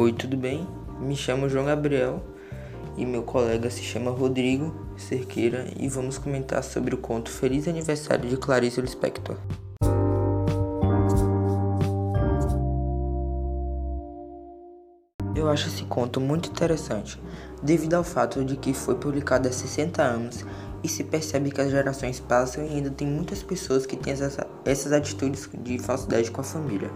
Oi, 0.00 0.14
tudo 0.14 0.34
bem? 0.34 0.66
Me 0.98 1.14
chamo 1.14 1.46
João 1.46 1.66
Gabriel 1.66 2.22
e 2.96 3.04
meu 3.04 3.22
colega 3.22 3.68
se 3.68 3.82
chama 3.82 4.10
Rodrigo 4.10 4.74
Cerqueira 4.96 5.66
e 5.78 5.90
vamos 5.90 6.16
comentar 6.16 6.64
sobre 6.64 6.94
o 6.94 6.98
conto 6.98 7.30
Feliz 7.30 7.68
Aniversário 7.68 8.26
de 8.26 8.38
Clarice 8.38 8.80
Lispector. 8.80 9.36
Eu 15.36 15.50
acho 15.50 15.68
esse 15.68 15.84
conto 15.84 16.18
muito 16.18 16.48
interessante, 16.48 17.20
devido 17.62 17.92
ao 17.92 18.02
fato 18.02 18.42
de 18.42 18.56
que 18.56 18.72
foi 18.72 18.94
publicado 18.94 19.48
há 19.48 19.52
60 19.52 20.02
anos 20.02 20.46
e 20.82 20.88
se 20.88 21.04
percebe 21.04 21.50
que 21.50 21.60
as 21.60 21.70
gerações 21.70 22.20
passam 22.20 22.64
e 22.64 22.68
ainda 22.68 22.90
tem 22.90 23.06
muitas 23.06 23.42
pessoas 23.42 23.86
que 23.86 23.96
têm 23.96 24.12
essa, 24.12 24.46
essas 24.64 24.92
atitudes 24.92 25.48
de 25.62 25.78
falsidade 25.78 26.30
com 26.30 26.40
a 26.40 26.44
família. 26.44 26.90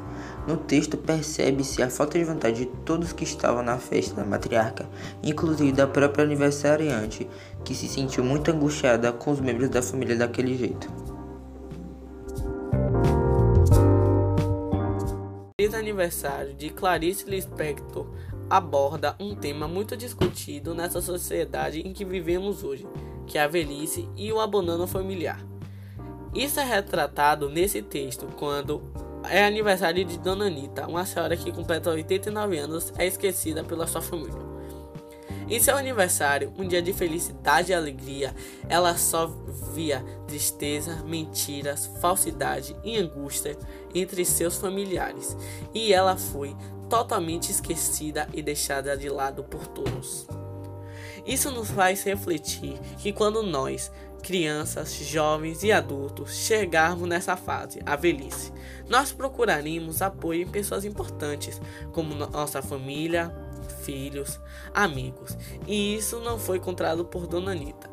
No 0.47 0.57
texto 0.57 0.97
percebe-se 0.97 1.83
a 1.83 1.91
falta 1.91 2.19
de 2.19 2.24
vontade 2.24 2.65
de 2.65 2.66
todos 2.84 3.12
que 3.12 3.24
estavam 3.24 3.62
na 3.62 3.79
festa 3.79 4.15
da 4.15 4.24
matriarca, 4.24 4.88
inclusive 5.23 5.73
da 5.73 5.87
própria 5.87 6.24
aniversariante, 6.24 7.29
que 7.65 7.74
se 7.74 7.88
sentiu 7.88 8.24
muito 8.24 8.51
angustiada 8.51 9.12
com 9.12 9.30
os 9.30 9.41
membros 9.41 9.69
da 9.69 9.83
família 9.83 10.16
daquele 10.16 10.57
jeito. 10.57 10.88
Feliz 15.60 15.74
aniversário 15.74 16.55
de 16.55 16.69
Clarice 16.69 17.24
Lispector 17.29 18.07
aborda 18.51 19.16
um 19.19 19.35
tema 19.35 19.66
muito 19.66 19.96
discutido 19.96 20.74
nessa 20.74 21.01
sociedade 21.01 21.80
em 21.80 21.93
que 21.93 22.05
vivemos 22.05 22.62
hoje, 22.62 22.87
que 23.27 23.38
é 23.38 23.42
a 23.42 23.48
velhice 23.48 24.09
e 24.16 24.33
o 24.33 24.41
abandono 24.41 24.87
familiar. 24.87 25.45
Isso 26.34 26.59
é 26.59 26.65
retratado 26.65 27.48
nesse 27.48 27.80
texto 27.80 28.27
quando 28.37 28.82
é 29.30 29.45
aniversário 29.45 30.04
de 30.04 30.18
Dona 30.18 30.46
Anitta, 30.46 30.87
uma 30.87 31.07
senhora 31.07 31.37
que 31.37 31.52
completa 31.52 31.90
89 31.90 32.59
anos, 32.59 32.93
é 32.99 33.07
esquecida 33.07 33.65
pela 33.65 33.87
sua 33.87 34.02
família. 34.02 34.54
Em 35.49 35.60
seu 35.60 35.76
aniversário, 35.76 36.52
um 36.59 36.66
dia 36.66 36.80
de 36.80 36.93
felicidade 36.93 37.71
e 37.71 37.74
alegria, 37.74 38.34
ela 38.68 38.96
só 38.96 39.27
via 39.74 40.02
tristeza, 40.27 41.02
mentiras, 41.04 41.87
falsidade 42.01 42.74
e 42.82 42.96
angústia 42.96 43.56
entre 43.95 44.24
seus 44.24 44.56
familiares, 44.56 45.37
e 45.74 45.93
ela 45.93 46.16
foi 46.16 46.56
totalmente 46.88 47.51
esquecida 47.51 48.27
e 48.32 48.43
deixada 48.43 48.96
de 48.96 49.09
lado 49.09 49.45
por 49.45 49.66
todos. 49.66 50.27
Isso 51.27 51.51
nos 51.51 51.71
faz 51.71 52.03
refletir 52.03 52.79
que 52.99 53.13
quando 53.13 53.43
nós, 53.43 53.91
crianças, 54.23 54.95
jovens 54.95 55.63
e 55.63 55.73
adultos, 55.73 56.35
chegarmos 56.35 57.09
nessa 57.09 57.37
fase, 57.37 57.80
a 57.85 57.97
velhice, 57.97 58.53
nós 58.89 59.13
procuraremos 59.13 60.02
apoio 60.02 60.43
em 60.43 60.51
pessoas 60.51 60.85
importantes, 60.85 61.61
como 61.93 62.15
nossa 62.15 62.61
família, 62.61 63.35
filhos, 63.85 64.41
amigos, 64.75 65.37
e 65.67 65.97
isso 65.97 66.21
não 66.21 66.39
foi 66.39 66.59
encontrado 66.59 67.05
por 67.05 67.27
Dona 67.27 67.53
Anitta. 67.53 67.91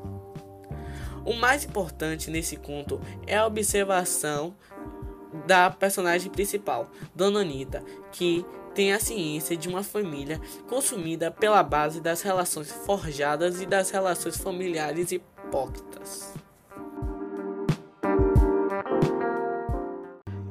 O 1.23 1.33
mais 1.33 1.63
importante 1.63 2.31
nesse 2.31 2.55
conto 2.55 2.99
é 3.27 3.37
a 3.37 3.45
observação 3.45 4.55
da 5.45 5.69
personagem 5.69 6.31
principal, 6.31 6.89
Dona 7.15 7.41
Anitta, 7.41 7.83
que 8.11 8.45
tem 8.73 8.93
a 8.93 8.99
ciência 8.99 9.55
de 9.57 9.67
uma 9.67 9.83
família 9.83 10.39
consumida 10.69 11.29
pela 11.29 11.61
base 11.61 11.99
das 11.99 12.21
relações 12.21 12.71
forjadas 12.71 13.61
e 13.61 13.65
das 13.65 13.89
relações 13.89 14.37
familiares 14.37 15.11
hipócritas. 15.11 16.33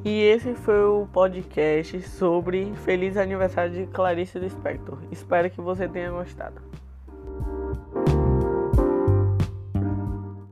E 0.04 0.22
esse 0.22 0.54
foi 0.54 0.82
o 0.82 1.06
podcast 1.12 2.00
sobre 2.02 2.72
Feliz 2.84 3.16
Aniversário 3.16 3.72
de 3.72 3.86
Clarice 3.92 4.38
Lispector. 4.38 4.98
Espero 5.10 5.50
que 5.50 5.60
você 5.60 5.86
tenha 5.86 6.10
gostado. 6.10 6.60